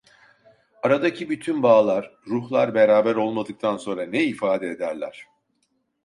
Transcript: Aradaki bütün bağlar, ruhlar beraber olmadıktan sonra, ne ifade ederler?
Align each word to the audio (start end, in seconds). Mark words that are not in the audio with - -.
Aradaki 0.83 1.29
bütün 1.29 1.63
bağlar, 1.63 2.13
ruhlar 2.27 2.73
beraber 2.75 3.15
olmadıktan 3.15 3.77
sonra, 3.77 4.05
ne 4.05 4.23
ifade 4.23 4.69
ederler? 4.69 5.27